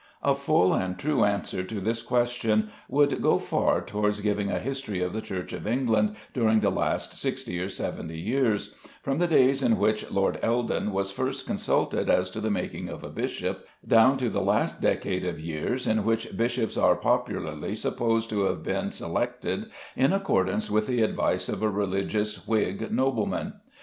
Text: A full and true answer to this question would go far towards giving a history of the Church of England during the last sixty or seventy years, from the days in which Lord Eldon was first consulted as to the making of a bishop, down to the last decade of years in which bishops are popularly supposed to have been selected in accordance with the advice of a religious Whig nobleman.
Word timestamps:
A 0.23 0.33
full 0.33 0.73
and 0.73 0.97
true 0.97 1.25
answer 1.25 1.61
to 1.61 1.79
this 1.79 2.01
question 2.01 2.71
would 2.89 3.21
go 3.21 3.37
far 3.37 3.81
towards 3.81 4.21
giving 4.21 4.49
a 4.49 4.57
history 4.57 4.99
of 4.99 5.13
the 5.13 5.21
Church 5.21 5.53
of 5.53 5.67
England 5.67 6.15
during 6.33 6.61
the 6.61 6.71
last 6.71 7.19
sixty 7.19 7.59
or 7.59 7.69
seventy 7.69 8.19
years, 8.19 8.73
from 9.03 9.19
the 9.19 9.27
days 9.27 9.61
in 9.61 9.77
which 9.77 10.09
Lord 10.09 10.39
Eldon 10.41 10.91
was 10.91 11.11
first 11.11 11.45
consulted 11.45 12.09
as 12.09 12.31
to 12.31 12.41
the 12.41 12.49
making 12.49 12.89
of 12.89 13.03
a 13.03 13.09
bishop, 13.09 13.67
down 13.87 14.17
to 14.17 14.29
the 14.31 14.41
last 14.41 14.81
decade 14.81 15.23
of 15.23 15.39
years 15.39 15.85
in 15.85 16.03
which 16.03 16.35
bishops 16.35 16.77
are 16.77 16.95
popularly 16.95 17.75
supposed 17.75 18.27
to 18.31 18.45
have 18.45 18.63
been 18.63 18.91
selected 18.91 19.65
in 19.95 20.13
accordance 20.13 20.71
with 20.71 20.87
the 20.87 21.03
advice 21.03 21.47
of 21.47 21.61
a 21.61 21.69
religious 21.69 22.47
Whig 22.47 22.91
nobleman. 22.91 23.53